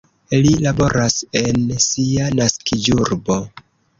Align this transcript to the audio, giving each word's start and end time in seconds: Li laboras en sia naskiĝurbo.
Li 0.45 0.53
laboras 0.67 1.17
en 1.41 1.67
sia 1.87 2.31
naskiĝurbo. 2.39 3.37